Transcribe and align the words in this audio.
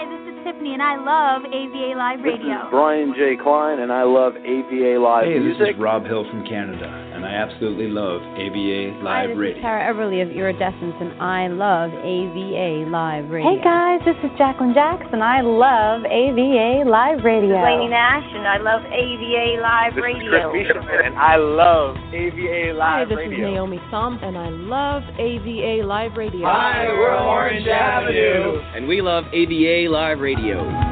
Hi, 0.00 0.08
this 0.08 0.32
is 0.32 0.44
Tiffany, 0.48 0.72
and 0.72 0.80
I 0.80 0.96
love 0.96 1.44
AVA 1.44 1.92
Live 1.92 2.24
Radio. 2.24 2.40
This 2.40 2.64
is 2.64 2.70
Brian 2.70 3.12
J. 3.12 3.36
Klein, 3.36 3.80
and 3.80 3.92
I 3.92 4.02
love 4.02 4.32
AVA 4.32 4.96
Live 4.96 5.28
hey, 5.28 5.38
music. 5.38 5.60
Hey, 5.60 5.66
this 5.66 5.76
is 5.76 5.78
Rob 5.78 6.08
Hill 6.08 6.24
from 6.24 6.40
Canada, 6.48 6.88
and 7.20 7.28
I 7.28 7.36
absolutely 7.36 7.88
love 7.88 8.22
AVA 8.40 8.96
Live 9.04 9.04
Hi, 9.04 9.26
this 9.28 9.36
Radio. 9.36 9.56
is 9.56 9.62
Tara 9.62 9.92
Everly 9.92 10.22
of 10.24 10.30
Iridescence, 10.32 10.96
and 11.04 11.12
I 11.20 11.48
love 11.52 11.92
AVA 11.92 12.88
Live 12.88 13.28
Radio. 13.28 13.44
Hey 13.44 13.60
guys, 13.62 14.00
this 14.08 14.16
is 14.24 14.30
Jacqueline 14.38 14.72
Jackson. 14.72 15.20
And 15.20 15.22
I 15.22 15.42
love 15.42 16.08
AVA 16.08 16.88
Live 16.88 17.20
Radio. 17.20 17.52
This 17.52 17.60
is 17.60 17.64
Lainey 17.68 17.88
Nash, 17.92 18.24
and 18.24 18.48
I 18.48 18.56
love 18.56 18.80
AVA 18.88 19.60
Live 19.60 19.94
this 19.94 20.02
Radio. 20.04 20.32
Is 20.32 20.48
Chris 20.48 20.64
Bishop, 20.72 20.84
and 21.04 21.14
I 21.18 21.36
love 21.36 21.96
AVA 22.08 22.72
Live 22.72 23.04
Hi, 23.04 23.04
this 23.04 23.16
Radio. 23.20 23.48
is 23.48 23.52
Naomi 23.52 23.80
Thumb, 23.90 24.18
and 24.22 24.38
I 24.38 24.48
love 24.48 25.02
AVA 25.20 25.84
Live 25.84 26.16
Radio. 26.16 26.46
Hi, 26.48 26.88
we're 26.88 27.12
Orange 27.20 27.68
Avenue, 27.68 28.60
and 28.74 28.88
we 28.88 29.02
love 29.02 29.24
AVA 29.34 29.92
Live 29.92 30.20
Radio. 30.20 30.89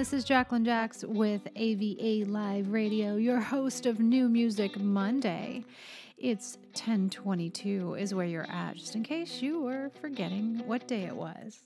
This 0.00 0.14
is 0.14 0.24
Jacqueline 0.24 0.64
Jax 0.64 1.04
with 1.04 1.46
AVA 1.56 2.24
Live 2.30 2.72
Radio, 2.72 3.16
your 3.16 3.38
host 3.38 3.84
of 3.84 4.00
New 4.00 4.30
Music 4.30 4.80
Monday. 4.80 5.62
It's 6.16 6.56
1022 6.72 7.96
is 7.96 8.14
where 8.14 8.24
you're 8.24 8.50
at, 8.50 8.76
just 8.76 8.96
in 8.96 9.02
case 9.02 9.42
you 9.42 9.60
were 9.60 9.90
forgetting 10.00 10.62
what 10.64 10.88
day 10.88 11.02
it 11.02 11.14
was. 11.14 11.60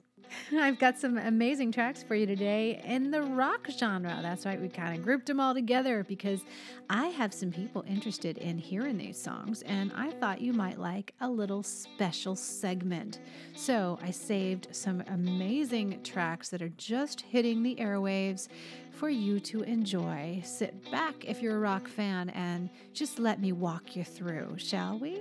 I've 0.53 0.79
got 0.79 0.99
some 0.99 1.19
amazing 1.19 1.73
tracks 1.73 2.03
for 2.03 2.15
you 2.15 2.27
today 2.27 2.83
in 2.85 3.11
the 3.11 3.23
rock 3.23 3.69
genre. 3.71 4.19
That's 4.23 4.47
right, 4.47 4.61
we 4.61 4.69
kind 4.69 4.97
of 4.97 5.05
grouped 5.05 5.27
them 5.27 5.41
all 5.41 5.55
together 5.55 6.05
because 6.05 6.41
I 6.91 7.07
have 7.09 7.33
some 7.33 7.51
people 7.51 7.85
interested 7.89 8.39
in 8.39 8.59
hearing 8.59 8.99
these 8.99 9.21
songs, 9.21 9.63
and 9.63 9.93
I 9.97 10.11
thought 10.11 10.41
you 10.41 10.53
might 10.53 10.79
like 10.79 11.15
a 11.21 11.29
little 11.29 11.63
special 11.63 12.37
segment. 12.37 13.21
So 13.55 13.99
I 14.03 14.11
saved 14.11 14.69
some 14.73 15.03
amazing 15.09 16.01
tracks 16.03 16.49
that 16.51 16.63
are 16.63 16.73
just 16.77 17.21
hitting 17.23 17.63
the 17.63 17.77
airwaves 17.77 18.49
for 18.93 19.09
you 19.09 19.41
to 19.41 19.63
enjoy. 19.63 20.41
Sit 20.45 20.91
back 20.91 21.25
if 21.25 21.43
you're 21.43 21.57
a 21.57 21.61
rock 21.61 21.89
fan 21.89 22.31
and 22.31 22.71
just 22.93 23.19
let 23.19 23.41
me 23.41 23.53
walk 23.53 23.97
you 23.97 24.05
through, 24.05 24.55
shall 24.57 24.99
we? 24.99 25.21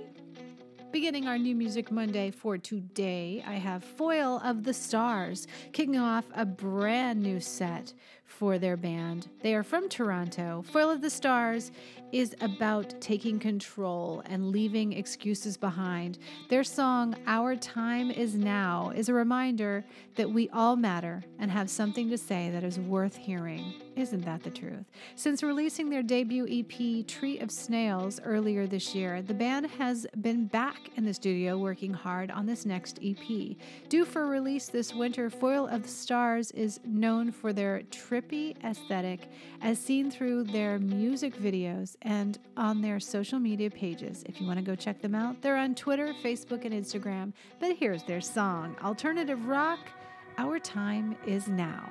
Beginning 0.94 1.26
our 1.26 1.38
New 1.38 1.56
Music 1.56 1.90
Monday 1.90 2.30
for 2.30 2.56
today, 2.56 3.42
I 3.44 3.54
have 3.54 3.82
Foil 3.82 4.40
of 4.44 4.62
the 4.62 4.72
Stars 4.72 5.48
kicking 5.72 5.96
off 5.96 6.24
a 6.36 6.46
brand 6.46 7.20
new 7.20 7.40
set 7.40 7.92
for 8.26 8.58
their 8.58 8.76
band. 8.76 9.28
They 9.42 9.54
are 9.54 9.62
from 9.62 9.88
Toronto. 9.88 10.64
Foil 10.70 10.90
of 10.90 11.00
the 11.00 11.10
Stars 11.10 11.70
is 12.12 12.34
about 12.40 12.94
taking 13.00 13.40
control 13.40 14.22
and 14.26 14.50
leaving 14.50 14.92
excuses 14.92 15.56
behind. 15.56 16.18
Their 16.48 16.62
song, 16.62 17.16
Our 17.26 17.56
Time 17.56 18.10
Is 18.10 18.36
Now, 18.36 18.92
is 18.94 19.08
a 19.08 19.14
reminder 19.14 19.84
that 20.14 20.30
we 20.30 20.48
all 20.50 20.76
matter 20.76 21.24
and 21.40 21.50
have 21.50 21.68
something 21.68 22.08
to 22.10 22.18
say 22.18 22.50
that 22.50 22.62
is 22.62 22.78
worth 22.78 23.16
hearing. 23.16 23.74
Isn't 23.96 24.24
that 24.24 24.42
the 24.42 24.50
truth? 24.50 24.84
Since 25.16 25.42
releasing 25.42 25.90
their 25.90 26.02
debut 26.02 26.46
EP, 26.48 27.06
Tree 27.06 27.38
of 27.38 27.50
Snails, 27.50 28.20
earlier 28.24 28.66
this 28.66 28.94
year, 28.94 29.22
the 29.22 29.34
band 29.34 29.66
has 29.66 30.06
been 30.20 30.46
back 30.46 30.90
in 30.96 31.04
the 31.04 31.14
studio 31.14 31.58
working 31.58 31.92
hard 31.92 32.30
on 32.30 32.46
this 32.46 32.64
next 32.64 32.98
EP. 33.02 33.56
Due 33.88 34.04
for 34.04 34.26
release 34.26 34.68
this 34.68 34.94
winter, 34.94 35.30
Foil 35.30 35.66
of 35.66 35.82
the 35.82 35.88
Stars 35.88 36.50
is 36.52 36.80
known 36.84 37.32
for 37.32 37.52
their 37.52 37.82
trippy 38.14 38.54
aesthetic 38.64 39.28
as 39.60 39.78
seen 39.78 40.10
through 40.10 40.44
their 40.44 40.78
music 40.78 41.36
videos 41.36 41.96
and 42.02 42.38
on 42.56 42.80
their 42.80 43.00
social 43.00 43.40
media 43.40 43.68
pages. 43.68 44.22
If 44.26 44.40
you 44.40 44.46
want 44.46 44.58
to 44.58 44.64
go 44.64 44.76
check 44.76 45.00
them 45.02 45.14
out, 45.14 45.42
they're 45.42 45.56
on 45.56 45.74
Twitter, 45.74 46.14
Facebook, 46.22 46.64
and 46.64 46.72
Instagram. 46.72 47.32
But 47.58 47.76
here's 47.76 48.04
their 48.04 48.20
song 48.20 48.76
Alternative 48.84 49.44
Rock 49.46 49.80
Our 50.38 50.60
Time 50.60 51.16
Is 51.26 51.48
Now. 51.48 51.90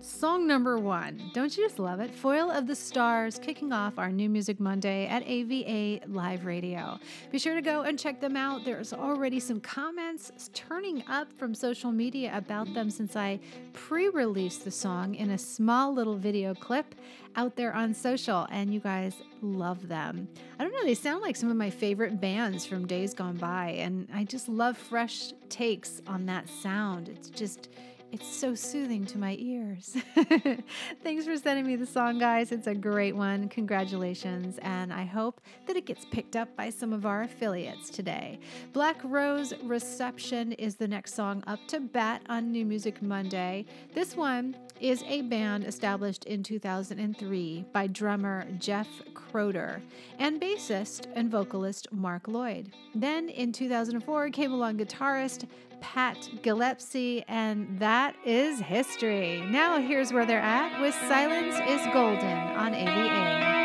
Song 0.00 0.46
number 0.46 0.78
one. 0.78 1.30
Don't 1.34 1.56
you 1.56 1.64
just 1.64 1.78
love 1.78 2.00
it? 2.00 2.14
Foil 2.14 2.50
of 2.50 2.66
the 2.66 2.74
Stars 2.76 3.38
kicking 3.38 3.72
off 3.72 3.98
our 3.98 4.12
New 4.12 4.28
Music 4.28 4.60
Monday 4.60 5.06
at 5.06 5.26
AVA 5.26 6.06
Live 6.06 6.44
Radio. 6.44 7.00
Be 7.32 7.38
sure 7.38 7.54
to 7.54 7.62
go 7.62 7.82
and 7.82 7.98
check 7.98 8.20
them 8.20 8.36
out. 8.36 8.64
There's 8.64 8.92
already 8.92 9.40
some 9.40 9.58
comments 9.60 10.50
turning 10.52 11.02
up 11.08 11.32
from 11.32 11.54
social 11.54 11.90
media 11.90 12.30
about 12.36 12.72
them 12.72 12.88
since 12.88 13.16
I 13.16 13.40
pre 13.72 14.08
released 14.08 14.64
the 14.64 14.70
song 14.70 15.14
in 15.16 15.30
a 15.30 15.38
small 15.38 15.92
little 15.92 16.16
video 16.16 16.54
clip 16.54 16.94
out 17.34 17.56
there 17.56 17.74
on 17.74 17.92
social, 17.92 18.46
and 18.50 18.72
you 18.72 18.80
guys 18.80 19.14
love 19.42 19.88
them. 19.88 20.28
I 20.58 20.62
don't 20.62 20.72
know, 20.72 20.84
they 20.84 20.94
sound 20.94 21.22
like 21.22 21.36
some 21.36 21.50
of 21.50 21.56
my 21.56 21.70
favorite 21.70 22.20
bands 22.20 22.64
from 22.64 22.86
days 22.86 23.12
gone 23.12 23.36
by, 23.36 23.70
and 23.70 24.08
I 24.14 24.24
just 24.24 24.48
love 24.48 24.76
fresh 24.76 25.32
takes 25.48 26.00
on 26.06 26.26
that 26.26 26.48
sound. 26.48 27.08
It's 27.08 27.28
just 27.28 27.70
it's 28.12 28.26
so 28.26 28.54
soothing 28.54 29.04
to 29.06 29.18
my 29.18 29.36
ears. 29.38 29.96
Thanks 31.02 31.24
for 31.24 31.36
sending 31.36 31.66
me 31.66 31.76
the 31.76 31.86
song, 31.86 32.18
guys. 32.18 32.52
It's 32.52 32.66
a 32.66 32.74
great 32.74 33.14
one. 33.14 33.48
Congratulations. 33.48 34.58
And 34.62 34.92
I 34.92 35.04
hope 35.04 35.40
that 35.66 35.76
it 35.76 35.86
gets 35.86 36.04
picked 36.04 36.36
up 36.36 36.54
by 36.56 36.70
some 36.70 36.92
of 36.92 37.04
our 37.04 37.22
affiliates 37.22 37.90
today. 37.90 38.38
Black 38.72 39.00
Rose 39.04 39.52
Reception 39.62 40.52
is 40.52 40.76
the 40.76 40.88
next 40.88 41.14
song 41.14 41.42
up 41.46 41.60
to 41.68 41.80
bat 41.80 42.22
on 42.28 42.52
New 42.52 42.64
Music 42.64 43.02
Monday. 43.02 43.66
This 43.92 44.16
one 44.16 44.56
is 44.80 45.02
a 45.06 45.22
band 45.22 45.64
established 45.64 46.24
in 46.24 46.42
2003 46.42 47.64
by 47.72 47.86
drummer 47.86 48.46
Jeff 48.58 48.88
Croder 49.14 49.82
and 50.18 50.40
bassist 50.40 51.06
and 51.14 51.30
vocalist 51.30 51.88
Mark 51.92 52.28
Lloyd. 52.28 52.72
Then 52.94 53.28
in 53.28 53.52
2004 53.52 54.30
came 54.30 54.52
along 54.52 54.78
guitarist 54.78 55.46
Pat 55.80 56.28
Gillespie, 56.42 57.24
and 57.28 57.78
that 57.78 58.16
is 58.24 58.60
history. 58.60 59.42
Now 59.42 59.78
here's 59.80 60.12
where 60.12 60.26
they're 60.26 60.40
at 60.40 60.80
with 60.80 60.94
Silence 61.08 61.54
is 61.68 61.86
Golden 61.92 62.38
on 62.56 62.74
AVA. 62.74 63.56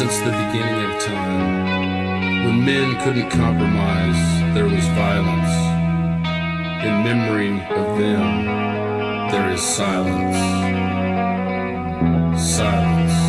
Since 0.00 0.20
the 0.20 0.30
beginning 0.30 0.90
of 0.90 0.98
time, 1.02 2.44
when 2.46 2.64
men 2.64 2.98
couldn't 3.02 3.28
compromise, 3.28 4.54
there 4.54 4.64
was 4.64 4.82
violence. 4.96 5.54
In 6.82 7.04
memory 7.04 7.60
of 7.68 7.98
them, 7.98 8.46
there 9.30 9.50
is 9.50 9.60
silence 9.60 10.38
silence 12.40 13.19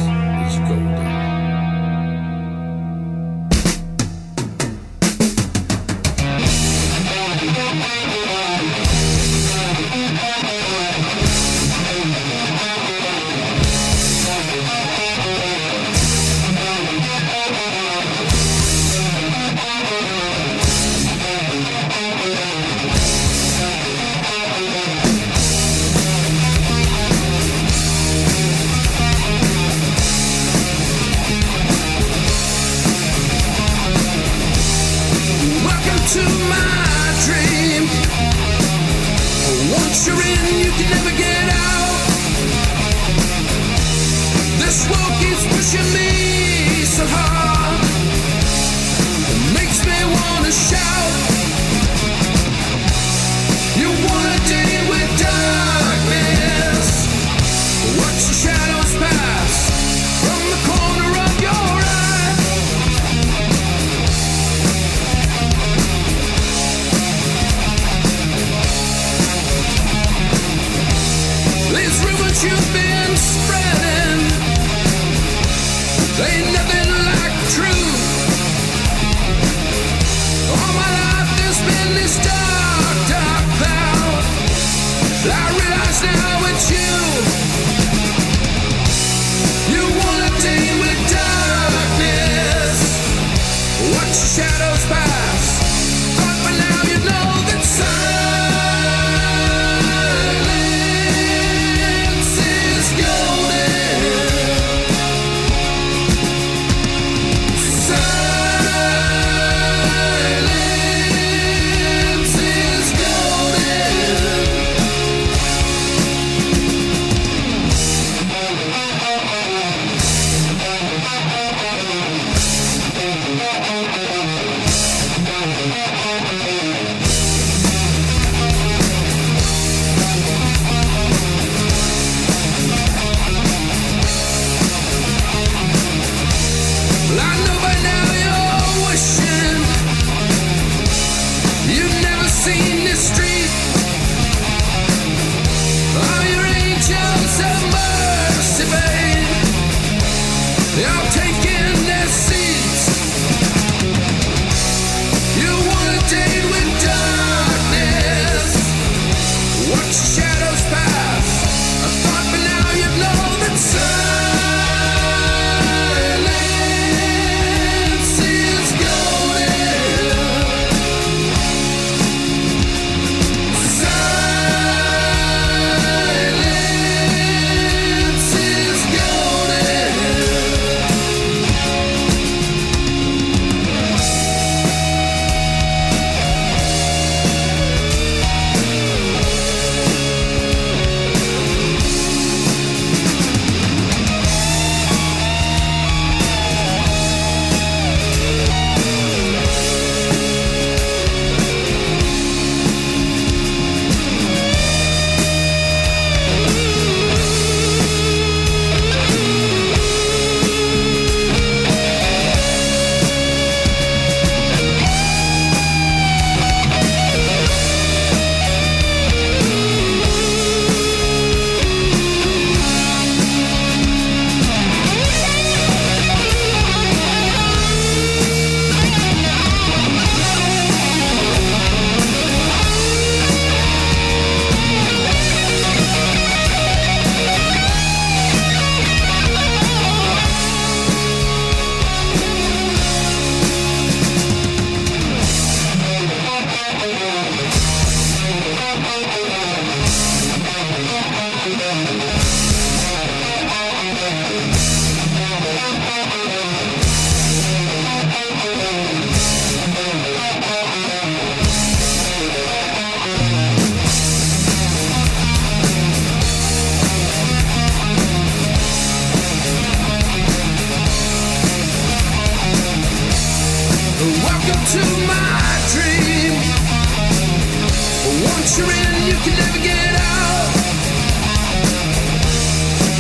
shadows 94.14 94.86
pass. 94.88 95.11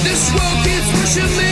This 0.03 0.31
world 0.33 0.63
keeps 0.63 0.91
pushing 0.99 1.37
me 1.37 1.50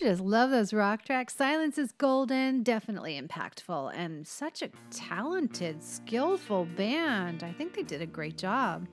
those 0.00 0.72
rock 0.72 1.04
tracks. 1.04 1.34
Silence 1.34 1.76
is 1.76 1.92
Golden, 1.92 2.62
definitely 2.62 3.20
impactful, 3.20 3.92
and 3.94 4.26
such 4.26 4.62
a 4.62 4.70
talented, 4.90 5.82
skillful 5.82 6.66
band. 6.76 7.42
I 7.42 7.52
think 7.52 7.74
they 7.74 7.82
did 7.82 8.00
a 8.00 8.06
great 8.06 8.38
job. 8.38 8.86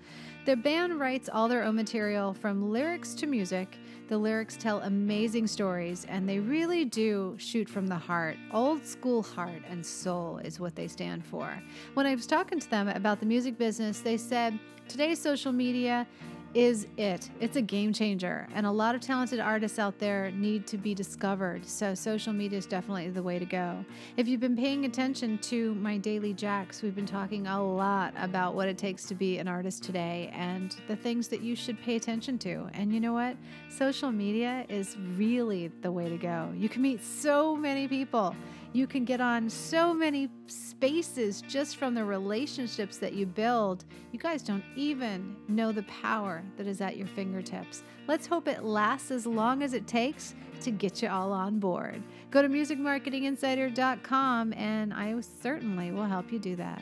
Their 0.45 0.55
band 0.55 0.99
writes 0.99 1.29
all 1.31 1.47
their 1.47 1.63
own 1.63 1.75
material 1.75 2.33
from 2.33 2.71
lyrics 2.71 3.13
to 3.15 3.27
music. 3.27 3.77
The 4.07 4.17
lyrics 4.17 4.57
tell 4.57 4.81
amazing 4.81 5.47
stories, 5.47 6.05
and 6.09 6.27
they 6.27 6.39
really 6.39 6.85
do 6.85 7.35
shoot 7.37 7.69
from 7.69 7.87
the 7.87 7.95
heart. 7.95 8.37
Old 8.51 8.85
school 8.85 9.21
heart 9.21 9.61
and 9.69 9.85
soul 9.85 10.39
is 10.39 10.59
what 10.59 10.75
they 10.75 10.87
stand 10.87 11.25
for. 11.25 11.61
When 11.93 12.05
I 12.05 12.15
was 12.15 12.27
talking 12.27 12.59
to 12.59 12.69
them 12.69 12.87
about 12.87 13.19
the 13.19 13.25
music 13.25 13.57
business, 13.57 13.99
they 13.99 14.17
said 14.17 14.59
today's 14.87 15.21
social 15.21 15.51
media 15.51 16.07
is 16.55 16.87
it. 16.95 17.29
It's 17.41 17.57
a 17.57 17.61
game 17.61 17.91
changer, 17.91 18.47
and 18.55 18.65
a 18.65 18.71
lot 18.71 18.95
of 18.95 19.01
talented 19.01 19.41
artists 19.41 19.77
out 19.77 19.99
there 19.99 20.31
need 20.31 20.65
to 20.67 20.77
be 20.77 20.95
discovered. 20.95 21.65
So, 21.65 21.93
social 21.93 22.31
media 22.31 22.57
is 22.57 22.65
definitely 22.65 23.09
the 23.09 23.21
way 23.21 23.37
to 23.37 23.45
go. 23.45 23.83
If 24.15 24.29
you've 24.29 24.39
been 24.39 24.55
paying 24.55 24.85
attention 24.85 25.37
to 25.39 25.75
my 25.75 25.97
daily 25.97 26.33
jacks, 26.33 26.81
we've 26.81 26.95
been 26.95 27.05
talking 27.05 27.45
a 27.45 27.61
lot 27.61 28.13
about 28.17 28.55
what 28.55 28.69
it 28.69 28.77
takes 28.77 29.03
to 29.07 29.15
be 29.15 29.37
an 29.37 29.49
artist 29.49 29.83
today 29.83 30.31
and 30.33 30.73
the 30.87 30.95
things 30.95 31.27
that 31.27 31.41
you 31.41 31.57
should 31.57 31.79
pay 31.81 31.97
attention 31.97 32.39
to. 32.39 32.69
And 32.73 32.93
you 32.93 33.01
know 33.01 33.13
what? 33.13 33.35
Social 33.69 34.11
media 34.11 34.65
is 34.69 34.95
really 35.17 35.67
the 35.81 35.91
way 35.91 36.07
to 36.07 36.17
go. 36.17 36.53
You 36.55 36.69
can 36.69 36.81
meet 36.81 37.03
so 37.03 37.53
many 37.53 37.85
people. 37.85 38.33
You 38.75 38.85
can 38.87 39.05
get 39.05 39.21
on 39.21 39.49
so 39.49 39.93
many 39.93 40.27
spaces 40.47 41.41
just 41.41 41.77
from 41.77 41.93
the 41.93 42.03
relationships 42.03 42.97
that 42.97 43.13
you 43.13 43.25
build. 43.25 43.85
You 44.11 44.19
guys 44.19 44.43
don't 44.43 44.65
even 44.75 45.37
know 45.47 45.71
the 45.71 45.83
power 45.83 46.43
that 46.57 46.67
is 46.67 46.81
at 46.81 46.97
your 46.97 47.07
fingertips. 47.07 47.83
Let's 48.05 48.27
hope 48.27 48.49
it 48.49 48.65
lasts 48.65 49.11
as 49.11 49.25
long 49.25 49.63
as 49.63 49.73
it 49.73 49.87
takes 49.87 50.35
to 50.59 50.71
get 50.71 51.01
you 51.01 51.07
all 51.07 51.31
on 51.31 51.57
board. 51.57 52.03
Go 52.31 52.41
to 52.41 52.49
musicmarketinginsider.com 52.49 54.51
and 54.51 54.93
I 54.93 55.21
certainly 55.21 55.93
will 55.93 56.03
help 56.03 56.33
you 56.33 56.39
do 56.39 56.57
that. 56.57 56.81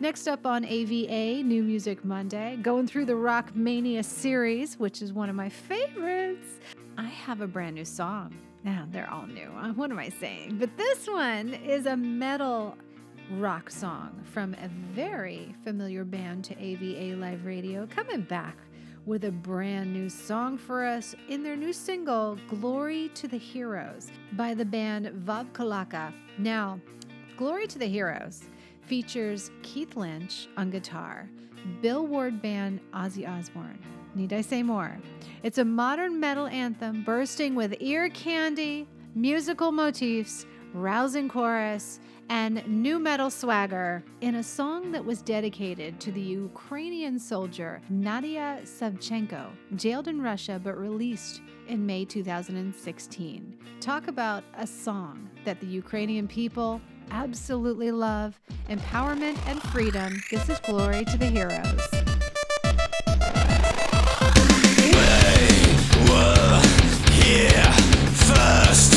Next 0.00 0.26
up 0.26 0.44
on 0.44 0.64
AVA, 0.64 1.44
New 1.44 1.62
Music 1.62 2.04
Monday, 2.04 2.58
going 2.60 2.88
through 2.88 3.04
the 3.04 3.14
Rock 3.14 3.54
Mania 3.54 4.02
series, 4.02 4.80
which 4.80 5.00
is 5.00 5.12
one 5.12 5.28
of 5.28 5.36
my 5.36 5.48
favorites. 5.48 6.58
I 6.98 7.06
have 7.06 7.40
a 7.40 7.46
brand 7.46 7.76
new 7.76 7.84
song 7.84 8.34
now 8.64 8.86
they're 8.90 9.10
all 9.10 9.26
new. 9.26 9.50
Uh, 9.56 9.72
what 9.72 9.90
am 9.90 9.98
I 9.98 10.08
saying? 10.08 10.58
But 10.58 10.76
this 10.76 11.06
one 11.06 11.54
is 11.54 11.86
a 11.86 11.96
metal 11.96 12.76
rock 13.32 13.70
song 13.70 14.22
from 14.32 14.54
a 14.54 14.68
very 14.92 15.54
familiar 15.64 16.04
band 16.04 16.44
to 16.44 16.58
AVA 16.62 17.16
Live 17.16 17.46
Radio, 17.46 17.86
coming 17.86 18.22
back 18.22 18.56
with 19.06 19.24
a 19.24 19.30
brand 19.30 19.92
new 19.92 20.08
song 20.08 20.58
for 20.58 20.84
us 20.84 21.14
in 21.28 21.42
their 21.42 21.56
new 21.56 21.72
single, 21.72 22.38
Glory 22.48 23.10
to 23.14 23.28
the 23.28 23.38
Heroes, 23.38 24.10
by 24.32 24.52
the 24.52 24.64
band 24.64 25.06
Vavkalaka. 25.24 26.12
Now, 26.38 26.80
Glory 27.36 27.66
to 27.68 27.78
the 27.78 27.86
Heroes 27.86 28.42
features 28.86 29.50
Keith 29.62 29.96
Lynch 29.96 30.48
on 30.56 30.70
guitar, 30.70 31.30
Bill 31.80 32.06
Ward 32.06 32.42
Band 32.42 32.80
Ozzy 32.92 33.28
Osbourne, 33.28 33.78
Need 34.14 34.32
I 34.32 34.40
say 34.40 34.62
more? 34.62 34.98
It's 35.42 35.58
a 35.58 35.64
modern 35.64 36.18
metal 36.18 36.46
anthem 36.46 37.04
bursting 37.04 37.54
with 37.54 37.74
ear 37.80 38.08
candy, 38.10 38.88
musical 39.14 39.70
motifs, 39.70 40.46
rousing 40.74 41.28
chorus, 41.28 42.00
and 42.28 42.64
new 42.68 43.00
metal 43.00 43.28
swagger 43.28 44.04
in 44.20 44.36
a 44.36 44.42
song 44.42 44.92
that 44.92 45.04
was 45.04 45.20
dedicated 45.20 46.00
to 46.00 46.12
the 46.12 46.20
Ukrainian 46.20 47.18
soldier 47.18 47.82
Nadia 47.90 48.60
Savchenko, 48.62 49.50
jailed 49.74 50.06
in 50.06 50.22
Russia 50.22 50.60
but 50.62 50.78
released 50.78 51.40
in 51.66 51.84
May 51.84 52.04
2016. 52.04 53.58
Talk 53.80 54.06
about 54.06 54.44
a 54.56 54.66
song 54.66 55.28
that 55.44 55.60
the 55.60 55.66
Ukrainian 55.66 56.28
people 56.28 56.80
absolutely 57.10 57.90
love 57.90 58.40
empowerment 58.68 59.36
and 59.46 59.60
freedom. 59.64 60.20
This 60.30 60.48
is 60.48 60.60
glory 60.60 61.04
to 61.06 61.16
the 61.16 61.26
heroes. 61.26 61.89
here 67.22 67.72
first. 68.12 68.89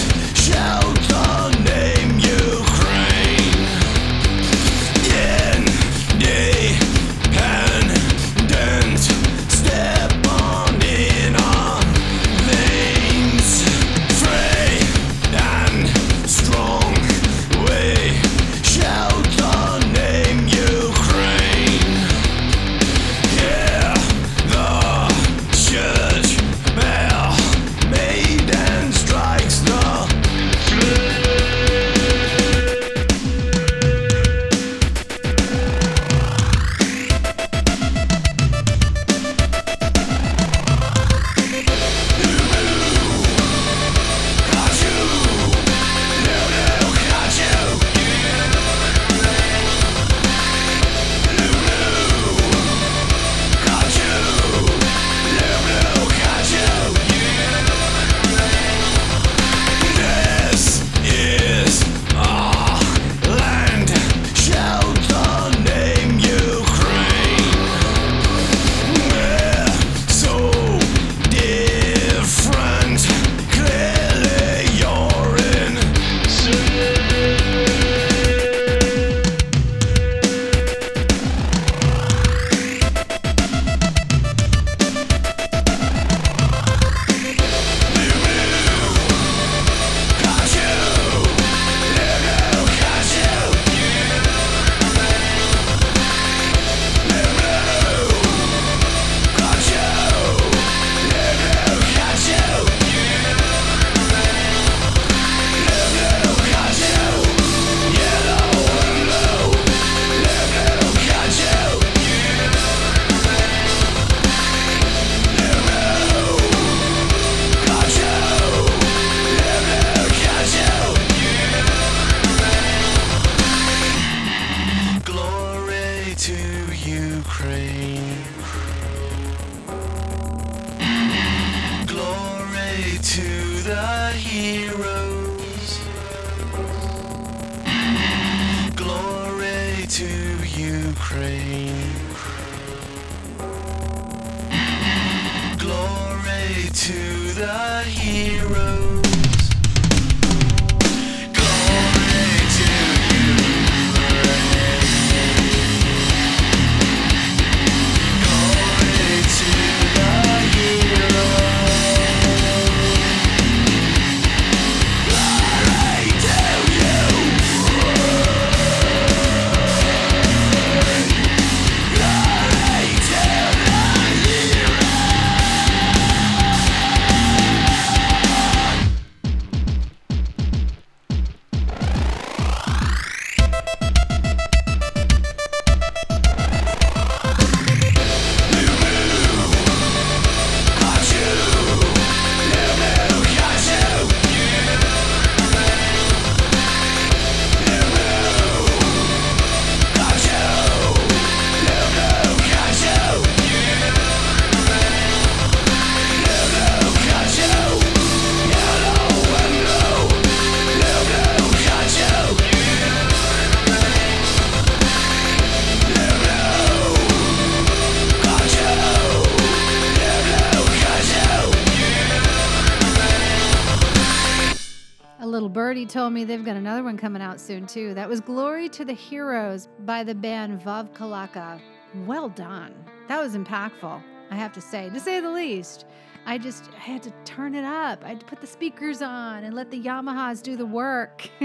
Told 226.03 226.11
me 226.11 226.25
they've 226.25 226.43
got 226.43 226.57
another 226.57 226.83
one 226.83 226.97
coming 226.97 227.21
out 227.21 227.39
soon, 227.39 227.65
too. 227.65 227.93
That 227.93 228.09
was 228.09 228.19
Glory 228.19 228.67
to 228.67 228.83
the 228.83 228.91
Heroes 228.91 229.69
by 229.85 230.03
the 230.03 230.13
band 230.13 230.59
Vav 230.59 230.89
Kalaka. 230.91 231.61
Well 232.05 232.27
done. 232.27 232.75
That 233.07 233.21
was 233.21 233.37
impactful, 233.37 234.03
I 234.29 234.35
have 234.35 234.51
to 234.51 234.59
say, 234.59 234.89
to 234.89 234.99
say 234.99 235.21
the 235.21 235.31
least. 235.31 235.85
I 236.25 236.37
just 236.37 236.69
I 236.75 236.79
had 236.79 237.03
to 237.03 237.13
turn 237.23 237.55
it 237.55 237.63
up. 237.63 238.03
I 238.03 238.09
had 238.09 238.19
to 238.19 238.25
put 238.25 238.41
the 238.41 238.47
speakers 238.47 239.01
on 239.01 239.45
and 239.45 239.55
let 239.55 239.71
the 239.71 239.81
Yamahas 239.81 240.43
do 240.43 240.57
the 240.57 240.65
work. 240.65 241.29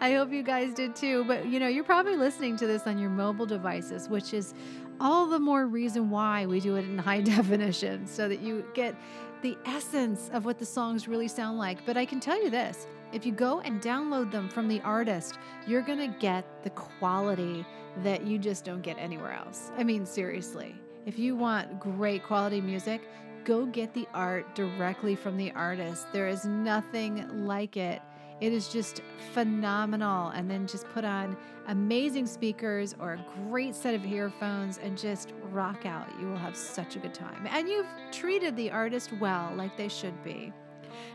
I 0.00 0.12
hope 0.12 0.30
you 0.30 0.44
guys 0.44 0.72
did 0.72 0.94
too. 0.94 1.24
But 1.24 1.46
you 1.46 1.58
know, 1.58 1.66
you're 1.66 1.82
probably 1.82 2.14
listening 2.14 2.56
to 2.58 2.68
this 2.68 2.86
on 2.86 2.98
your 2.98 3.10
mobile 3.10 3.46
devices, 3.46 4.08
which 4.08 4.32
is 4.32 4.54
all 5.00 5.26
the 5.26 5.40
more 5.40 5.66
reason 5.66 6.08
why 6.08 6.46
we 6.46 6.60
do 6.60 6.76
it 6.76 6.84
in 6.84 6.98
high 6.98 7.20
definition 7.36 8.06
so 8.06 8.28
that 8.28 8.38
you 8.38 8.64
get 8.74 8.94
the 9.42 9.58
essence 9.66 10.30
of 10.32 10.44
what 10.44 10.58
the 10.58 10.64
songs 10.64 11.08
really 11.08 11.28
sound 11.28 11.58
like. 11.58 11.84
But 11.84 11.96
I 11.96 12.04
can 12.04 12.20
tell 12.20 12.40
you 12.40 12.48
this 12.48 12.86
if 13.14 13.24
you 13.24 13.30
go 13.30 13.60
and 13.60 13.80
download 13.80 14.32
them 14.32 14.48
from 14.48 14.66
the 14.66 14.80
artist, 14.80 15.38
you're 15.68 15.82
going 15.82 16.00
to 16.00 16.18
get 16.18 16.44
the 16.64 16.70
quality 16.70 17.64
that 18.02 18.26
you 18.26 18.38
just 18.38 18.64
don't 18.64 18.82
get 18.82 18.98
anywhere 18.98 19.32
else. 19.32 19.70
I 19.78 19.84
mean, 19.84 20.04
seriously. 20.04 20.74
If 21.06 21.16
you 21.16 21.36
want 21.36 21.78
great 21.78 22.24
quality 22.24 22.60
music, 22.60 23.02
go 23.44 23.66
get 23.66 23.94
the 23.94 24.08
art 24.14 24.52
directly 24.56 25.14
from 25.14 25.36
the 25.36 25.52
artist. 25.52 26.08
There 26.12 26.26
is 26.26 26.44
nothing 26.44 27.46
like 27.46 27.76
it. 27.76 28.02
It 28.40 28.52
is 28.52 28.68
just 28.68 29.00
phenomenal. 29.32 30.30
And 30.30 30.50
then 30.50 30.66
just 30.66 30.88
put 30.88 31.04
on 31.04 31.36
amazing 31.68 32.26
speakers 32.26 32.96
or 32.98 33.12
a 33.12 33.24
great 33.48 33.76
set 33.76 33.94
of 33.94 34.04
earphones 34.04 34.78
and 34.78 34.98
just 34.98 35.32
rock 35.52 35.86
out. 35.86 36.08
You 36.20 36.26
will 36.26 36.36
have 36.36 36.56
such 36.56 36.96
a 36.96 36.98
good 36.98 37.14
time. 37.14 37.46
And 37.48 37.68
you've 37.68 37.86
treated 38.10 38.56
the 38.56 38.72
artist 38.72 39.12
well, 39.20 39.52
like 39.54 39.76
they 39.76 39.88
should 39.88 40.20
be. 40.24 40.52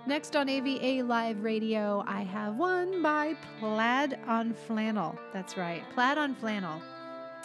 Next 0.05 0.35
on 0.35 0.47
AVA 0.47 1.03
Live 1.03 1.43
Radio, 1.43 2.03
I 2.07 2.21
have 2.21 2.55
one 2.55 3.03
by 3.03 3.35
Plaid 3.59 4.17
on 4.27 4.53
Flannel. 4.53 5.19
That's 5.33 5.57
right, 5.57 5.83
Plaid 5.93 6.17
on 6.17 6.35
Flannel. 6.35 6.81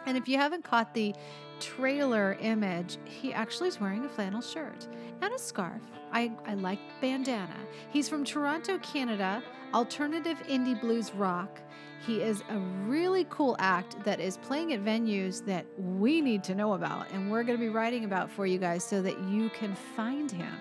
And 0.06 0.16
if 0.16 0.28
you 0.28 0.38
haven't 0.38 0.62
caught 0.62 0.94
the 0.94 1.14
trailer 1.58 2.38
image, 2.40 2.98
he 3.04 3.32
actually 3.32 3.68
is 3.68 3.80
wearing 3.80 4.04
a 4.04 4.08
flannel 4.08 4.40
shirt 4.40 4.86
and 5.20 5.34
a 5.34 5.38
scarf. 5.38 5.82
I, 6.12 6.30
I 6.46 6.54
like 6.54 6.78
bandana. 7.00 7.58
He's 7.90 8.08
from 8.08 8.24
Toronto, 8.24 8.78
Canada, 8.78 9.42
alternative 9.74 10.38
indie 10.48 10.80
blues 10.80 11.12
rock. 11.12 11.60
He 12.06 12.20
is 12.20 12.42
a 12.50 12.58
really 12.86 13.26
cool 13.30 13.56
act 13.58 14.02
that 14.04 14.20
is 14.20 14.36
playing 14.38 14.72
at 14.72 14.84
venues 14.84 15.44
that 15.46 15.64
we 15.78 16.20
need 16.20 16.44
to 16.44 16.54
know 16.54 16.74
about, 16.74 17.10
and 17.12 17.30
we're 17.30 17.42
going 17.42 17.58
to 17.58 17.64
be 17.64 17.70
writing 17.70 18.04
about 18.04 18.30
for 18.30 18.46
you 18.46 18.58
guys 18.58 18.84
so 18.84 19.00
that 19.00 19.18
you 19.30 19.48
can 19.50 19.74
find 19.96 20.30
him. 20.30 20.54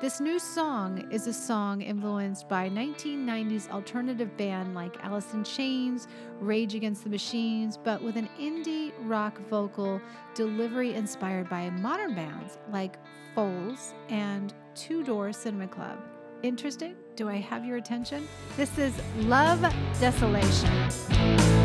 This 0.00 0.20
new 0.20 0.38
song 0.38 1.06
is 1.10 1.26
a 1.26 1.32
song 1.32 1.82
influenced 1.82 2.48
by 2.48 2.68
1990s 2.70 3.70
alternative 3.70 4.34
band 4.36 4.74
like 4.74 4.96
Alice 5.04 5.32
in 5.34 5.44
Chains, 5.44 6.08
Rage 6.40 6.74
Against 6.74 7.04
the 7.04 7.10
Machines, 7.10 7.76
but 7.76 8.02
with 8.02 8.16
an 8.16 8.28
indie 8.40 8.92
rock 9.00 9.38
vocal 9.48 10.00
delivery 10.34 10.94
inspired 10.94 11.48
by 11.50 11.68
modern 11.70 12.14
bands 12.14 12.58
like 12.70 12.98
Foals 13.34 13.92
and 14.08 14.54
Two 14.74 15.02
Door 15.04 15.32
Cinema 15.32 15.68
Club. 15.68 15.98
Interesting? 16.42 16.96
Do 17.16 17.28
I 17.28 17.36
have 17.36 17.64
your 17.64 17.78
attention? 17.78 18.28
This 18.56 18.78
is 18.78 18.92
Love 19.20 19.62
Desolation. 20.00 21.55